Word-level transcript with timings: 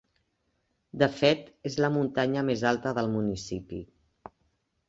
De 1.03 1.09
fet, 1.17 1.43
és 1.71 1.77
la 1.85 1.91
muntanya 1.97 2.47
més 2.49 2.65
alta 2.73 2.97
del 3.01 3.15
municipi. 3.19 3.83